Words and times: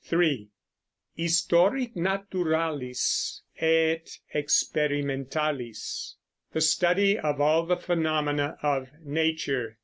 3. 0.03 0.49
Historic 1.13 1.95
Naturalis 1.95 3.43
et 3.57 4.17
Experimentalis, 4.33 6.15
the 6.53 6.59
study 6.61 7.19
of 7.19 7.39
all 7.39 7.67
the 7.67 7.77
phenomena 7.77 8.57
of 8.63 8.87
nature. 9.03 9.77